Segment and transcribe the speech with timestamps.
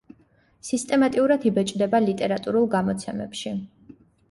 [0.69, 3.57] სისტემატიურად იბეჭდება ლიტერატურულ გამოცემებში.